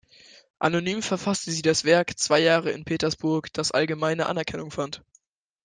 [0.57, 5.03] Anonym verfasste sie das Werk „Zwei Jahre in Petersburg“, das allgemeine Anerkennung fand.